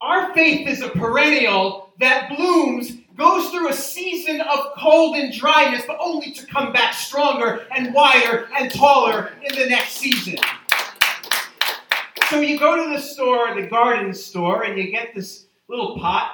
[0.02, 5.84] Our faith is a perennial that blooms, goes through a season of cold and dryness,
[5.86, 10.36] but only to come back stronger and wider and taller in the next season.
[12.32, 16.32] So you go to the store, the garden store, and you get this little pot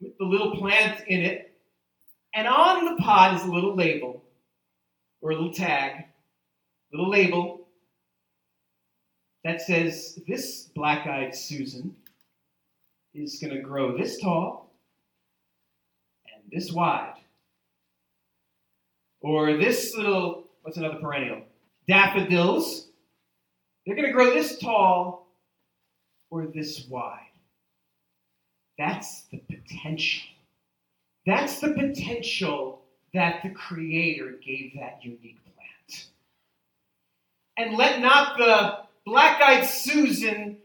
[0.00, 1.56] with the little plant in it.
[2.34, 4.24] And on the pot is a little label
[5.20, 6.06] or a little tag,
[6.92, 7.68] little label
[9.44, 11.94] that says, This black eyed Susan
[13.14, 14.74] is going to grow this tall
[16.34, 17.14] and this wide.
[19.20, 21.42] Or this little, what's another perennial?
[21.86, 22.88] Daffodils.
[23.86, 25.26] They're going to grow this tall
[26.30, 27.18] or this wide.
[28.78, 30.28] That's the potential.
[31.26, 32.82] That's the potential
[33.14, 36.06] that the Creator gave that unique plant.
[37.56, 40.58] And let not the black eyed Susan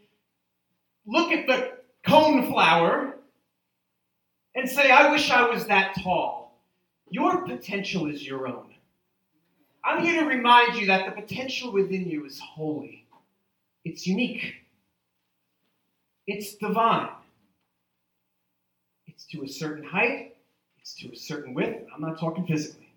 [1.06, 1.73] look at the
[2.06, 3.13] coneflower
[4.56, 6.59] and say, I wish I was that tall.
[7.09, 8.73] Your potential is your own.
[9.83, 13.06] I'm here to remind you that the potential within you is holy,
[13.88, 14.56] it's unique,
[16.25, 17.09] it's divine.
[19.08, 20.36] It's to a certain height,
[20.80, 21.88] it's to a certain width.
[21.94, 22.92] I'm not talking physically.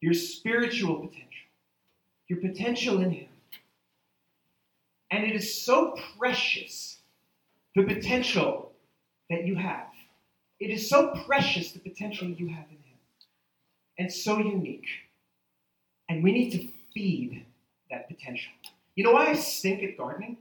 [0.00, 1.48] Your spiritual potential,
[2.28, 3.28] your potential in Him.
[5.10, 6.98] And it is so precious,
[7.76, 8.72] the potential
[9.28, 9.88] that you have.
[10.60, 12.98] It is so precious, the potential you have in Him,
[13.98, 14.86] and so unique.
[16.08, 17.44] And we need to feed
[17.90, 18.52] that potential.
[18.98, 20.38] You know why I stink at gardening?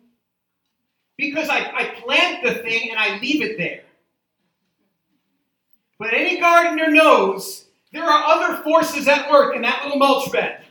[1.16, 3.84] Because I, I plant the thing and I leave it there.
[6.00, 10.64] But any gardener knows there are other forces at work in that little mulch bed.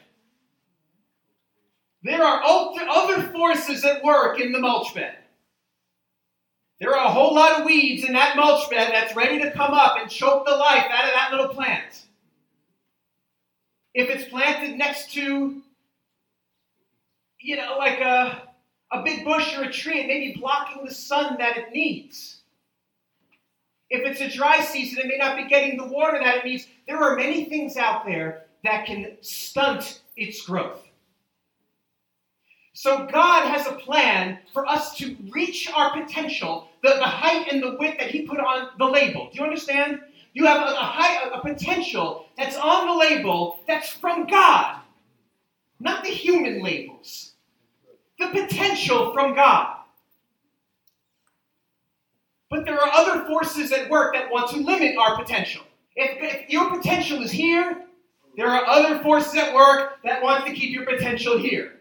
[2.03, 5.19] There are other forces at work in the mulch bed.
[6.81, 9.73] There are a whole lot of weeds in that mulch bed that's ready to come
[9.73, 12.03] up and choke the life out of that little plant.
[13.95, 15.63] If it's planted next to,
[17.47, 18.43] you know, like a,
[18.91, 22.41] a big bush or a tree, it may be blocking the sun that it needs.
[23.89, 26.67] If it's a dry season, it may not be getting the water that it needs.
[26.89, 30.83] There are many things out there that can stunt its growth.
[32.73, 37.63] So God has a plan for us to reach our potential, the, the height and
[37.63, 39.31] the width that He put on the label.
[39.31, 40.01] Do you understand?
[40.35, 44.81] You have a, a, height, a potential that's on the label that's from God,
[45.79, 47.35] not the human labels.
[48.19, 49.77] The potential from God.
[52.49, 55.63] But there are other forces at work that want to limit our potential.
[55.97, 57.83] If, if, your potential is here,
[58.37, 61.73] there are other forces at work that want to keep your potential here.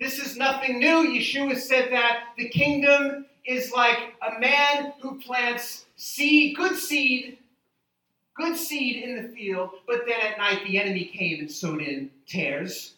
[0.00, 1.08] This is nothing new.
[1.08, 7.38] Yeshua said that the kingdom is like a man who plants seed, good seed,
[8.34, 12.10] good seed in the field, but then at night the enemy came and sowed in
[12.28, 12.94] tares.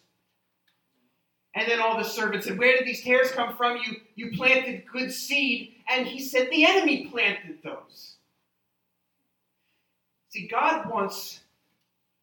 [1.53, 3.77] And then all the servants said, Where did these tares come from?
[3.77, 5.75] You, you planted good seed.
[5.89, 8.15] And he said, The enemy planted those.
[10.29, 11.41] See, God wants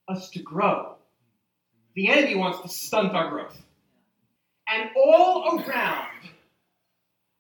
[0.09, 0.95] us to grow,
[1.95, 3.61] the enemy wants to stunt our growth.
[4.71, 6.29] And all around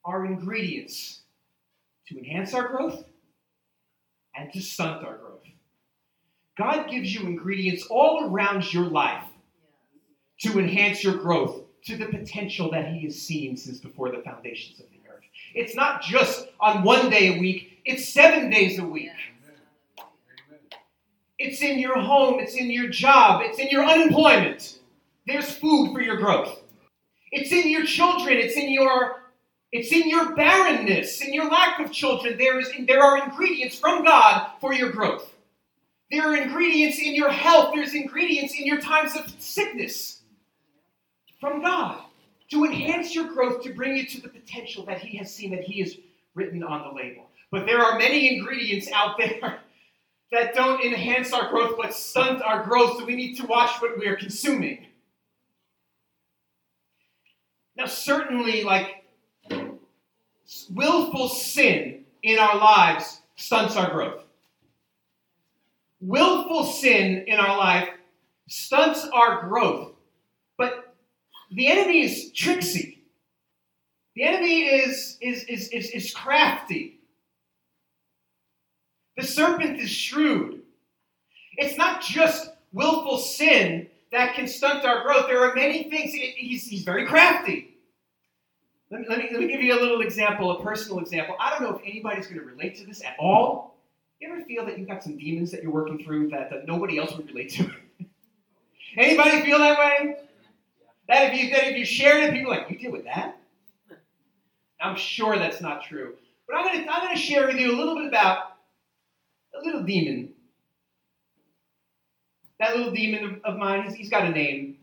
[0.04, 1.20] are ingredients
[2.06, 3.04] to enhance our growth
[4.34, 5.42] and to stunt our growth.
[6.56, 9.24] God gives you ingredients all around your life
[10.40, 14.78] to enhance your growth to the potential that He has seen since before the foundations
[14.78, 15.24] of the earth.
[15.54, 19.10] It's not just on one day a week, it's seven days a week.
[21.38, 24.80] It's in your home, it's in your job, it's in your unemployment.
[25.26, 26.60] There's food for your growth.
[27.32, 29.22] It's in your children, it's in your
[29.70, 32.36] it's in your barrenness, in your lack of children.
[32.36, 35.32] There is there are ingredients from God for your growth.
[36.10, 40.17] There are ingredients in your health, there's ingredients in your times of sickness
[41.40, 42.02] from God
[42.50, 45.64] to enhance your growth, to bring you to the potential that He has seen, that
[45.64, 45.96] He has
[46.34, 47.28] written on the label.
[47.50, 49.60] But there are many ingredients out there
[50.32, 53.98] that don't enhance our growth but stunt our growth, so we need to watch what
[53.98, 54.86] we are consuming.
[57.76, 59.04] Now, certainly, like
[60.70, 64.24] willful sin in our lives stunts our growth.
[66.00, 67.88] Willful sin in our life
[68.48, 69.92] stunts our growth.
[71.50, 73.02] The enemy is tricksy.
[74.14, 76.98] The enemy is, is, is, is, is crafty.
[79.16, 80.62] The serpent is shrewd.
[81.56, 85.26] It's not just willful sin that can stunt our growth.
[85.26, 86.12] There are many things.
[86.12, 87.76] He's, he's very crafty.
[88.90, 91.36] Let me, let, me, let me give you a little example, a personal example.
[91.38, 93.76] I don't know if anybody's going to relate to this at all.
[94.20, 96.98] You ever feel that you've got some demons that you're working through that, that nobody
[96.98, 97.70] else would relate to?
[98.96, 100.16] Anybody feel that way?
[101.08, 103.38] That if you that if you shared it, people are like, you deal with that?
[104.80, 106.14] I'm sure that's not true.
[106.46, 108.56] But I'm gonna I'm gonna share with you a little bit about
[109.60, 110.30] a little demon.
[112.60, 114.78] That little demon of, mine, he's, he's got a name,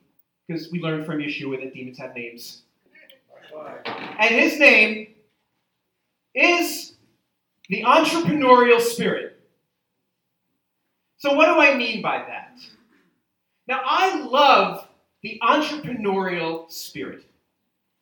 [0.48, 2.62] because we learned from Yeshua that demons have names.
[4.18, 5.14] And his name
[6.34, 6.94] is
[7.68, 9.40] the entrepreneurial spirit.
[11.18, 12.58] So, what do I mean by that?
[13.68, 14.85] Now, I love
[15.26, 17.26] the entrepreneurial spirit.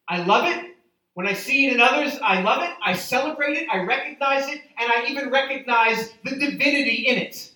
[0.10, 0.76] I love it.
[1.14, 2.72] When I see it in others, I love it.
[2.84, 3.70] I celebrate it.
[3.72, 4.60] I recognize it.
[4.78, 7.54] And I even recognize the divinity in it.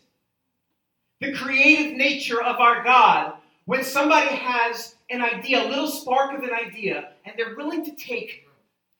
[1.19, 3.33] The creative nature of our God.
[3.65, 7.91] When somebody has an idea, a little spark of an idea, and they're willing to
[7.97, 8.47] take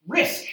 [0.06, 0.48] risk,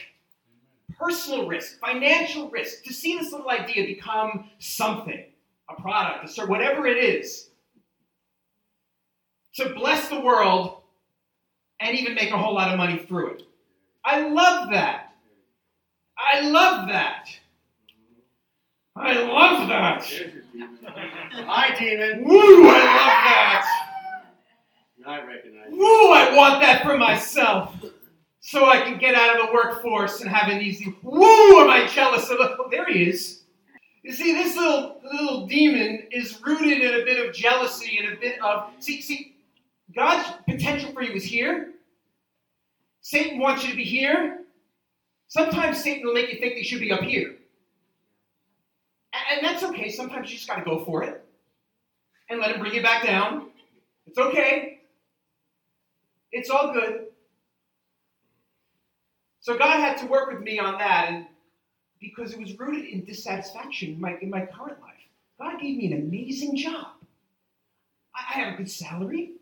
[0.97, 5.25] personal risk, financial risk, to see this little idea become something,
[5.69, 7.49] a product, a service, whatever it is,
[9.55, 10.81] to bless the world
[11.79, 13.43] and even make a whole lot of money through it.
[14.03, 15.13] I love that.
[16.17, 17.27] I love that.
[18.95, 20.03] I love that.
[21.31, 22.23] Hi, demon.
[22.23, 23.85] Woo, I love that.
[25.07, 25.67] I recognize.
[25.71, 27.75] Woo, I want that for myself.
[28.39, 30.95] So I can get out of the workforce and have an easy.
[31.01, 32.37] Woo, am I jealous of?
[32.39, 33.43] Oh, there he is.
[34.03, 38.19] You see, this little little demon is rooted in a bit of jealousy and a
[38.19, 39.34] bit of see see.
[39.95, 41.71] God's potential for you is here.
[43.01, 44.41] Satan wants you to be here.
[45.27, 47.35] Sometimes Satan will make you think they should be up here.
[49.31, 49.89] And that's okay.
[49.89, 51.23] Sometimes you just got to go for it
[52.29, 53.49] and let him bring you back down.
[54.05, 54.81] It's okay.
[56.31, 57.05] It's all good.
[59.39, 61.27] So God had to work with me on that, and
[61.99, 64.93] because it was rooted in dissatisfaction in my, in my current life.
[65.39, 66.87] God gave me an amazing job.
[68.15, 69.33] I, I have a good salary.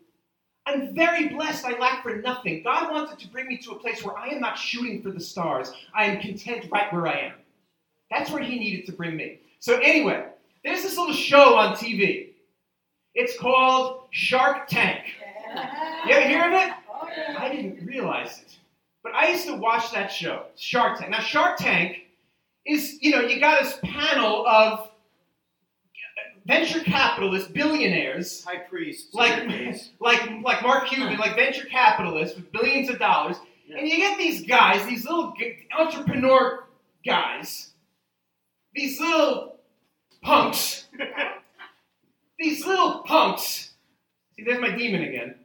[0.66, 1.64] I'm very blessed.
[1.64, 2.62] I lack for nothing.
[2.62, 5.20] God wanted to bring me to a place where I am not shooting for the
[5.20, 5.72] stars.
[5.94, 7.32] I am content right where I am.
[8.10, 9.40] That's where He needed to bring me.
[9.60, 10.26] So, anyway,
[10.64, 12.30] there's this little show on TV.
[13.14, 15.04] It's called Shark Tank.
[16.06, 16.72] You ever hear of it?
[16.90, 18.56] Oh, I didn't realize it.
[19.02, 21.10] But I used to watch that show, Shark Tank.
[21.10, 22.04] Now, Shark Tank
[22.66, 24.90] is, you know, you got this panel of
[26.46, 29.14] venture capitalists, billionaires, High priest.
[29.14, 29.44] like
[30.00, 33.36] like like Mark Cuban, like venture capitalists with billions of dollars,
[33.66, 33.78] Yeah.
[33.78, 35.34] and you get these guys, these little
[35.78, 36.64] entrepreneur
[37.04, 37.70] guys,
[38.74, 39.56] these little
[40.22, 40.86] punks,
[42.38, 43.70] these little punks.
[44.36, 45.36] See, there's my demon again.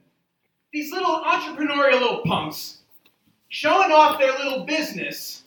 [0.73, 2.79] These little entrepreneurial little punks
[3.49, 5.43] showing off their little business,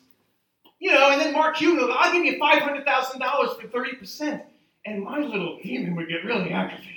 [0.81, 3.95] you know, and then Mark Cuban, I'll give you five hundred thousand dollars for thirty
[3.97, 4.43] percent,
[4.85, 6.89] and my little demon would get really aggravated.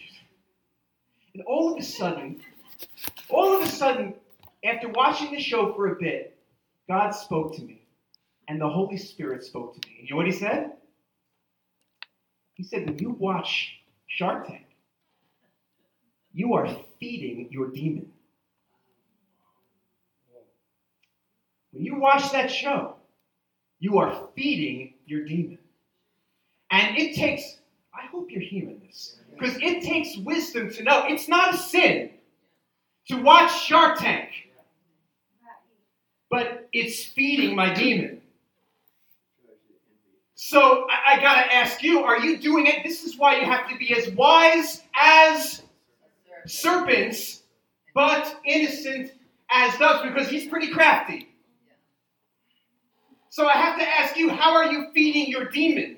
[1.34, 2.42] And all of a sudden,
[3.30, 4.16] all of a sudden,
[4.64, 6.38] after watching the show for a bit,
[6.88, 7.82] God spoke to me,
[8.48, 9.98] and the Holy Spirit spoke to me.
[10.00, 10.72] And you know what He said?
[12.54, 13.74] He said, when you watch
[14.08, 14.66] Shark Tank,
[16.34, 16.68] you are
[17.00, 18.08] feeding your demon.
[21.72, 22.96] When you watch that show,
[23.80, 25.58] you are feeding your demon.
[26.72, 27.58] And it takes,
[27.98, 32.12] I hope you're hearing this, because it takes wisdom to know it's not a sin
[33.08, 34.30] to watch Shark Tank.
[36.30, 38.22] but it's feeding my demon.
[40.36, 42.84] So I, I got to ask you are you doing it?
[42.84, 45.62] This is why you have to be as wise as
[46.46, 47.44] serpents,
[47.94, 49.14] but innocent
[49.50, 51.30] as doves, because he's pretty crafty.
[53.30, 55.98] So I have to ask you how are you feeding your demon?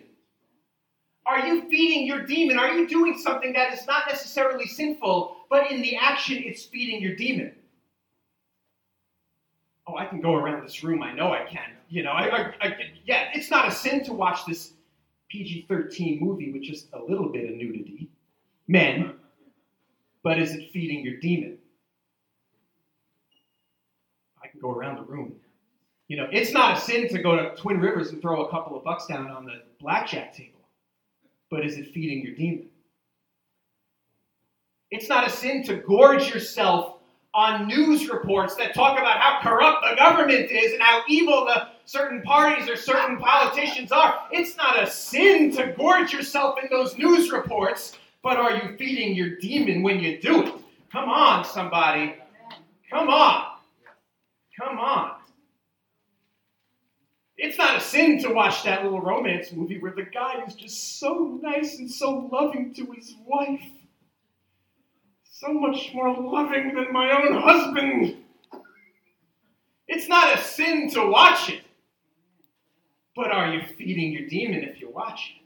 [1.27, 2.57] Are you feeding your demon?
[2.57, 7.01] Are you doing something that is not necessarily sinful, but in the action it's feeding
[7.01, 7.53] your demon?
[9.85, 11.03] Oh, I can go around this room.
[11.03, 11.71] I know I can.
[11.89, 14.73] You know, I, I, I yeah, it's not a sin to watch this
[15.29, 18.09] PG-13 movie with just a little bit of nudity,
[18.67, 19.13] men.
[20.23, 21.57] But is it feeding your demon?
[24.41, 25.33] I can go around the room.
[26.07, 28.77] You know, it's not a sin to go to Twin Rivers and throw a couple
[28.77, 30.56] of bucks down on the blackjack table
[31.49, 32.67] but is it feeding your demon?
[34.91, 36.97] It's not a sin to gorge yourself
[37.33, 41.67] on news reports that talk about how corrupt the government is and how evil the
[41.85, 44.23] certain parties or certain politicians are.
[44.31, 49.13] It's not a sin to gorge yourself in those news reports, but are you feeding
[49.15, 50.53] your demon when you do it?
[50.91, 52.15] Come on, somebody.
[52.89, 53.45] Come on.
[54.59, 55.16] Come on.
[57.37, 60.99] It's not a sin to watch that little romance movie where the guy is just
[60.99, 63.61] so nice and so loving to his wife.
[65.23, 68.23] So much more loving than my own husband.
[69.87, 71.61] It's not a sin to watch it.
[73.15, 75.43] But are you feeding your demon if you watch it?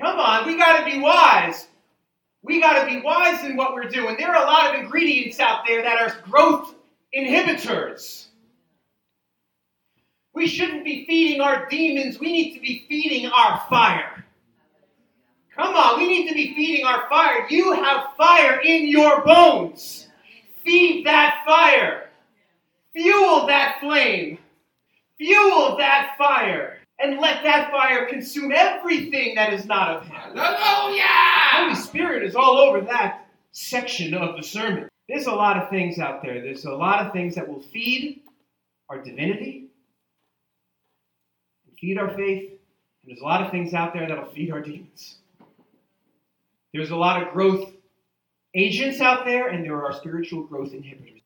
[0.00, 1.68] Come on, we got to be wise.
[2.42, 4.16] We got to be wise in what we're doing.
[4.18, 6.74] There are a lot of ingredients out there that are growth
[7.16, 8.26] inhibitors.
[10.34, 12.18] We shouldn't be feeding our demons.
[12.18, 14.24] We need to be feeding our fire.
[15.54, 17.46] Come on, we need to be feeding our fire.
[17.48, 20.08] You have fire in your bones.
[20.64, 22.10] Feed that fire.
[22.92, 24.38] Fuel that flame.
[25.18, 26.78] Fuel that fire.
[26.98, 30.36] And let that fire consume everything that is not of Him.
[30.36, 31.04] Hallelujah!
[31.52, 34.88] Holy Spirit is all over that section of the sermon.
[35.08, 36.40] There's a lot of things out there.
[36.40, 38.22] There's a lot of things that will feed
[38.88, 39.66] our divinity,
[41.84, 42.58] feed our faith, and
[43.10, 45.16] there's a lot of things out there that'll feed our demons.
[46.72, 47.72] There's a lot of growth
[48.54, 51.20] agents out there, and there are spiritual growth inhibitors.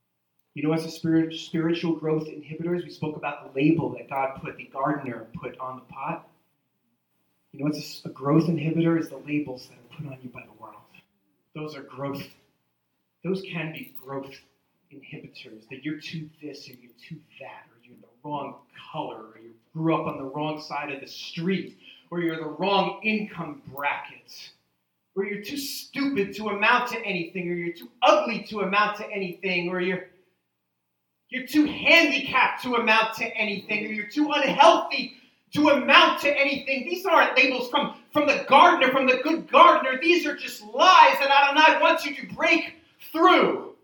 [0.55, 2.83] You know what's a spirit, spiritual growth inhibitors?
[2.83, 6.29] We spoke about the label that God put, the gardener put on the pot.
[7.53, 8.99] You know what's a, a growth inhibitor?
[8.99, 10.75] Is the labels that are put on you by the world.
[11.55, 12.27] Those are growth.
[13.23, 14.35] Those can be growth
[14.93, 15.69] inhibitors.
[15.71, 17.78] That you're too this or you're too that, or
[18.29, 18.57] wrong
[18.93, 21.79] color, or you grew up on the wrong side of the street,
[22.11, 24.51] or you're the wrong income bracket,
[25.17, 29.11] or you're too stupid to amount to anything, or you're too ugly to amount to
[29.11, 30.05] anything, or you're
[31.31, 35.15] you're too handicapped to amount to anything, or you're too unhealthy
[35.53, 36.89] to amount to anything.
[36.89, 39.99] These aren't labels from, from the gardener, from the good gardener.
[40.01, 42.77] These are just lies that Adonai wants you to break
[43.13, 43.75] through.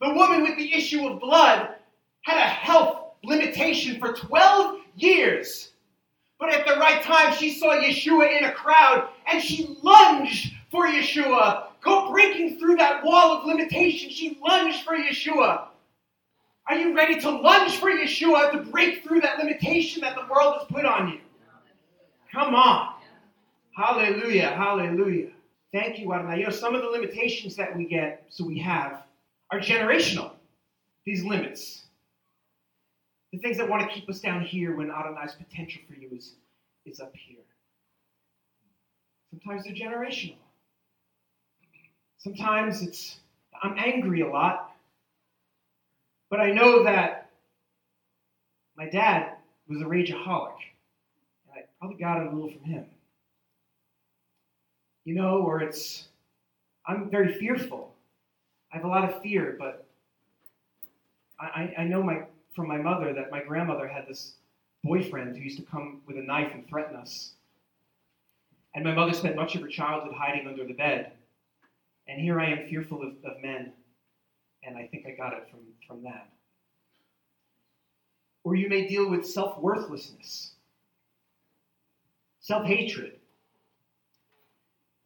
[0.00, 1.70] The woman with the issue of blood
[2.22, 5.70] had a health limitation for 12 years.
[6.38, 10.86] But at the right time, she saw Yeshua in a crowd and she lunged for
[10.86, 11.68] Yeshua.
[11.80, 14.10] Go breaking through that wall of limitation.
[14.10, 15.68] She lunged for Yeshua.
[16.66, 20.56] Are you ready to lunge for Yeshua to break through that limitation that the world
[20.58, 21.20] has put on you?
[22.32, 22.94] Come on.
[23.76, 24.50] Hallelujah.
[24.50, 25.28] Hallelujah.
[25.72, 26.38] Thank you, Adonai.
[26.38, 29.02] You know, some of the limitations that we get, so we have,
[29.50, 30.32] are generational.
[31.04, 31.83] These limits.
[33.34, 36.34] The things that want to keep us down here when Adonai's potential for you is,
[36.86, 37.42] is up here.
[39.30, 40.36] Sometimes they're generational.
[42.16, 43.16] Sometimes it's,
[43.60, 44.76] I'm angry a lot,
[46.30, 47.32] but I know that
[48.76, 49.32] my dad
[49.68, 50.54] was a rageaholic.
[51.50, 52.84] And I probably got it a little from him.
[55.04, 56.04] You know, or it's,
[56.86, 57.92] I'm very fearful.
[58.72, 59.84] I have a lot of fear, but
[61.40, 62.22] I, I know my
[62.54, 64.34] from my mother that my grandmother had this
[64.82, 67.32] boyfriend who used to come with a knife and threaten us.
[68.74, 71.12] And my mother spent much of her childhood hiding under the bed.
[72.08, 73.72] And here I am fearful of, of men.
[74.62, 76.28] And I think I got it from, from that.
[78.44, 80.52] Or you may deal with self worthlessness,
[82.40, 83.18] self hatred.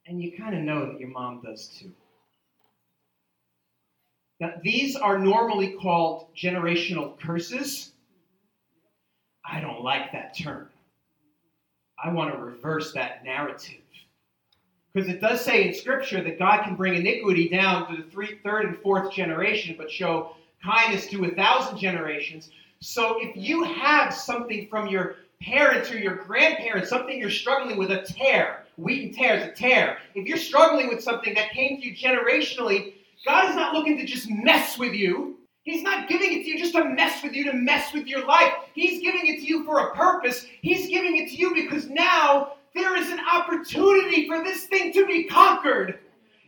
[0.06, 1.92] And you kind of know that your mom does too.
[4.40, 7.92] Now, these are normally called generational curses.
[9.44, 10.68] I don't like that term.
[12.02, 13.80] I want to reverse that narrative.
[14.92, 18.38] Because it does say in Scripture that God can bring iniquity down to the three,
[18.44, 20.32] third and fourth generation, but show
[20.64, 22.50] kindness to a thousand generations.
[22.80, 27.90] So if you have something from your parents or your grandparents, something you're struggling with,
[27.90, 29.98] a tear, wheat and tear is a tear.
[30.14, 32.94] If you're struggling with something that came to you generationally,
[33.24, 35.38] God is not looking to just mess with you.
[35.62, 38.24] He's not giving it to you just to mess with you, to mess with your
[38.26, 38.52] life.
[38.74, 40.46] He's giving it to you for a purpose.
[40.62, 45.06] He's giving it to you because now there is an opportunity for this thing to
[45.06, 45.98] be conquered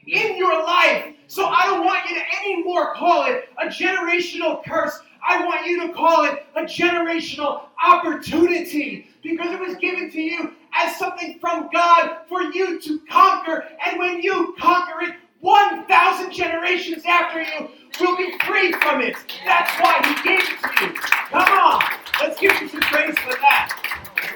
[0.06, 1.14] in your life.
[1.26, 4.98] So I don't want you to anymore call it a generational curse.
[5.28, 10.52] I want you to call it a generational opportunity because it was given to you
[10.78, 13.66] as something from God for you to conquer.
[13.84, 17.68] And when you conquer it, 1,000 generations after you
[18.00, 19.16] will be free from it.
[19.44, 20.92] That's why He gave it to you.
[20.92, 21.82] Come on,
[22.20, 23.72] let's give Him some praise for that.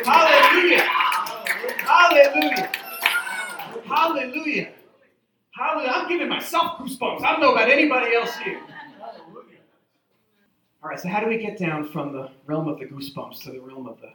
[0.04, 0.84] Hallelujah.
[1.84, 2.70] Hallelujah.
[3.84, 4.72] Hallelujah.
[5.52, 5.92] Hallelujah.
[5.92, 7.22] I'm giving myself goosebumps.
[7.22, 8.60] I don't know about anybody else here.
[10.82, 13.52] All right, so how do we get down from the realm of the goosebumps to
[13.52, 14.12] the realm of the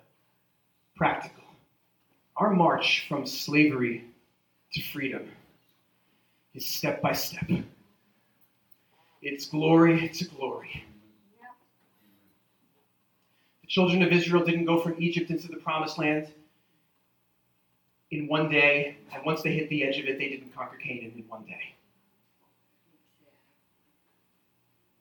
[0.95, 1.43] practical?
[2.37, 4.05] Our march from slavery
[4.73, 5.29] to freedom
[6.53, 7.49] is step by step.
[9.21, 10.85] It's glory to glory.
[13.61, 16.33] The children of Israel didn't go from Egypt into the promised land
[18.11, 21.13] in one day, and once they hit the edge of it, they didn't conquer Canaan
[21.15, 21.75] in one day.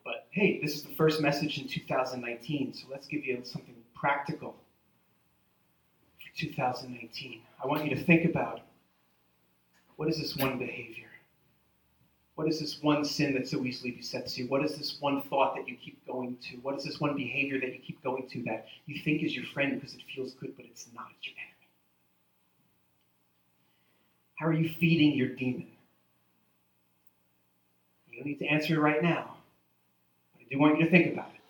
[0.05, 4.57] But hey, this is the first message in 2019, so let's give you something practical
[6.19, 7.40] for 2019.
[7.62, 8.61] I want you to think about
[9.97, 11.08] what is this one behavior?
[12.38, 14.47] What is this one sin that so easily besets you?
[14.47, 16.59] What is this one thought that you keep going to?
[16.59, 19.45] What is this one behavior that you keep going to that you think is your
[19.47, 21.07] friend because it feels good, but it's not?
[21.18, 21.68] It's your enemy.
[24.37, 25.66] How are you feeding your demon?
[28.07, 29.35] You don't need to answer it right now,
[30.33, 31.40] but I do want you to think about it.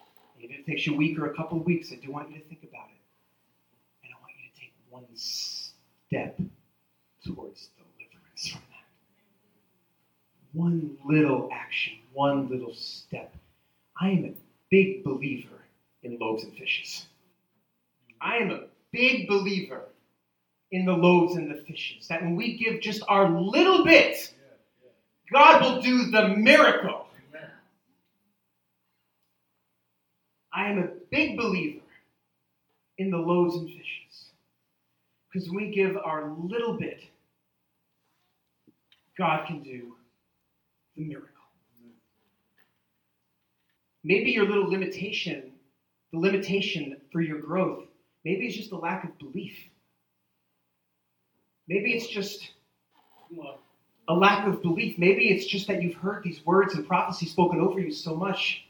[0.41, 1.93] Maybe it takes you a week or a couple of weeks.
[1.93, 4.05] I do want you to think about it.
[4.05, 6.41] And I want you to take one step
[7.23, 7.69] towards.
[10.59, 13.33] One little action, one little step.
[14.01, 14.33] I am a
[14.73, 15.61] big believer
[16.03, 17.07] in loaves and fishes.
[18.21, 19.85] I am a big believer
[20.73, 22.09] in the loaves and the fishes.
[22.09, 24.35] That when we give just our little bit,
[25.33, 27.07] God will do the miracle.
[30.53, 31.87] I am a big believer
[32.99, 34.31] in the loaves and fishes.
[35.33, 37.01] Because when we give our little bit,
[39.17, 39.95] God can do
[40.99, 41.29] the miracle.
[44.05, 45.53] Maybe your little limitation,
[46.13, 47.85] the limitation for your growth,
[48.25, 49.57] maybe it's just a lack of belief.
[51.69, 52.51] Maybe it's just
[54.09, 54.99] a lack of belief.
[54.99, 58.65] Maybe it's just that you've heard these words and prophecies spoken over you so much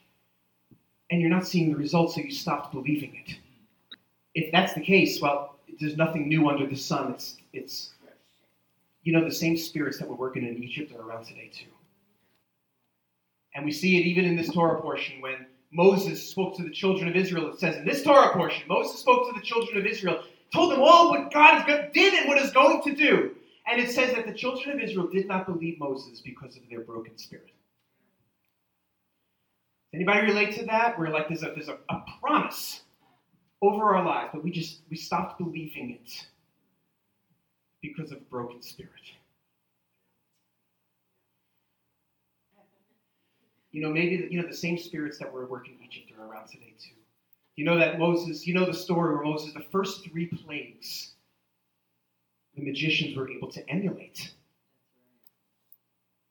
[1.10, 3.36] and you're not seeing the results, so you stopped believing it.
[4.34, 7.12] If that's the case, well, there's nothing new under the sun.
[7.12, 7.92] It's, it's
[9.04, 11.70] you know, the same spirits that were working in Egypt are around today too.
[13.54, 17.08] And we see it even in this Torah portion when Moses spoke to the children
[17.08, 17.50] of Israel.
[17.50, 20.80] It says in this Torah portion, Moses spoke to the children of Israel told them
[20.80, 23.34] all what God did and what is going to do.
[23.66, 26.80] And it says that the children of Israel did not believe Moses because of their
[26.80, 27.50] broken spirit.
[29.92, 30.98] Anybody relate to that?
[30.98, 32.82] Where like there's a there's a, a promise
[33.62, 36.26] over our lives, but we just we stopped believing it
[37.82, 38.92] because of broken spirit.
[43.78, 46.48] You know, maybe you know the same spirits that were working in Egypt are around
[46.48, 46.96] today too.
[47.54, 51.12] You know that Moses, you know the story where Moses, the first three plagues,
[52.56, 54.16] the magicians were able to emulate.
[54.16, 54.32] Do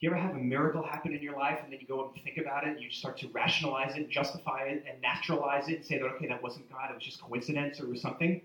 [0.01, 2.37] you ever have a miracle happen in your life and then you go and think
[2.37, 5.99] about it and you start to rationalize it, justify it, and naturalize it and say
[5.99, 8.41] that, okay, that wasn't God, it was just coincidence or something?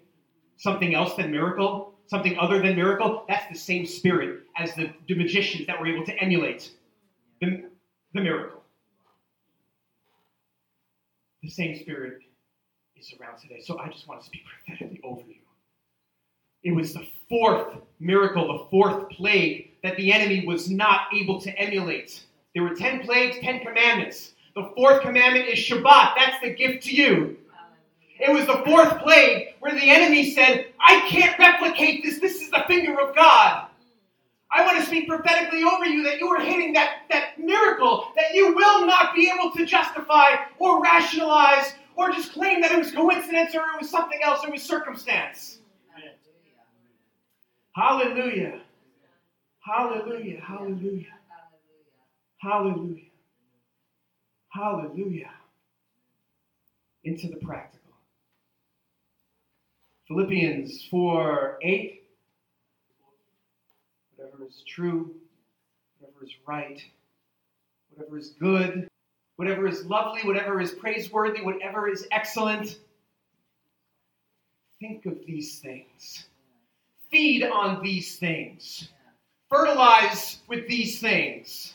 [0.59, 1.95] Something else than miracle?
[2.07, 3.25] Something other than miracle?
[3.29, 6.71] That's the same spirit as the, the magicians that were able to emulate
[7.41, 7.65] the,
[8.15, 8.62] the miracle.
[11.43, 12.21] The same spirit
[12.97, 13.61] is around today.
[13.61, 15.35] So I just want to speak prophetically over you.
[16.63, 21.51] It was the fourth miracle, the fourth plague that the enemy was not able to
[21.59, 22.25] emulate.
[22.55, 24.35] There were 10 plagues, 10 commandments.
[24.55, 26.15] The fourth commandment is Shabbat.
[26.15, 27.37] That's the gift to you.
[28.21, 32.21] It was the fourth plague where the enemy said, I can't replicate this.
[32.21, 33.67] This is the finger of God.
[34.55, 38.35] I want to speak prophetically over you that you are hitting that, that miracle that
[38.35, 42.91] you will not be able to justify or rationalize or just claim that it was
[42.93, 45.59] coincidence or it was something else, it was circumstance.
[47.75, 48.61] Hallelujah.
[49.61, 50.41] Hallelujah.
[50.41, 51.07] Hallelujah.
[52.41, 53.03] Hallelujah.
[54.51, 55.31] Hallelujah.
[57.05, 57.93] into the practical.
[60.09, 62.02] Philippians 4 8.
[64.55, 65.15] Is true,
[65.99, 66.85] whatever is right,
[67.91, 68.87] whatever is good,
[69.37, 72.79] whatever is lovely, whatever is praiseworthy, whatever is excellent.
[74.79, 76.27] Think of these things.
[77.11, 78.91] Feed on these things.
[79.49, 81.73] Fertilize with these things.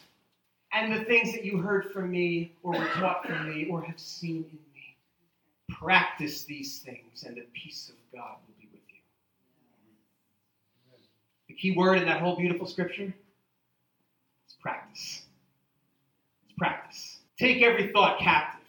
[0.72, 4.00] And the things that you heard from me, or were taught from me, or have
[4.00, 4.96] seen in me.
[5.72, 9.00] Practice these things, and the peace of God will be with you.
[11.47, 13.14] The key word in that whole beautiful scripture
[14.48, 15.24] is practice.
[16.46, 17.20] It's practice.
[17.40, 18.66] Take every thought captive.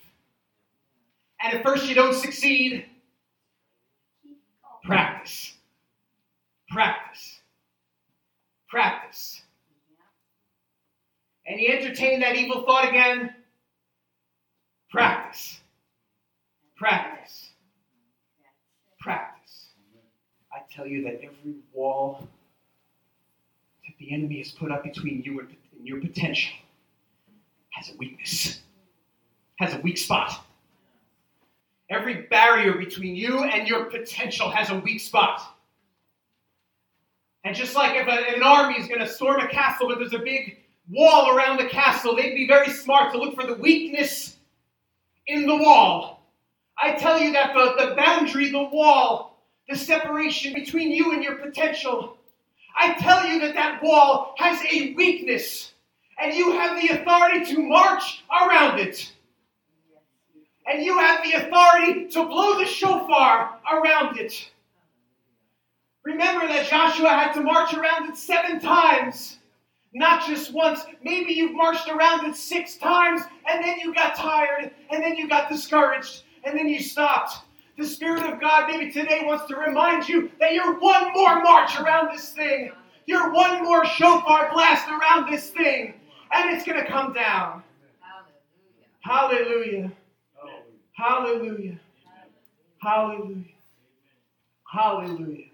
[1.42, 2.86] And at first you don't succeed,
[4.84, 5.54] practice.
[6.70, 7.40] Practice.
[8.68, 9.42] Practice.
[11.46, 13.32] And you entertain that evil thought again,
[14.90, 15.60] practice.
[16.76, 17.50] Practice.
[19.00, 19.68] Practice.
[20.52, 22.28] I tell you that every wall
[23.98, 26.54] the enemy has put up between you and your potential
[27.70, 28.60] has a weakness,
[29.56, 30.44] has a weak spot.
[31.90, 35.40] Every barrier between you and your potential has a weak spot.
[37.44, 40.12] And just like if a, an army is going to storm a castle, but there's
[40.12, 40.58] a big
[40.90, 44.36] wall around the castle, they'd be very smart to look for the weakness
[45.28, 46.22] in the wall.
[46.80, 51.36] I tell you that the, the boundary, the wall, the separation between you and your
[51.36, 52.17] potential,
[52.80, 55.72] I tell you that that wall has a weakness,
[56.20, 59.12] and you have the authority to march around it.
[60.70, 64.50] And you have the authority to blow the shofar around it.
[66.04, 69.38] Remember that Joshua had to march around it seven times,
[69.92, 70.80] not just once.
[71.02, 75.28] Maybe you've marched around it six times, and then you got tired, and then you
[75.28, 77.47] got discouraged, and then you stopped.
[77.78, 81.78] The Spirit of God maybe today wants to remind you that you're one more march
[81.78, 82.72] around this thing.
[83.06, 85.94] You're one more shofar blast around this thing,
[86.34, 87.62] and it's going to come down.
[89.00, 89.92] Hallelujah.
[90.96, 91.78] Hallelujah.
[92.82, 93.44] Hallelujah.
[94.70, 95.47] Hallelujah.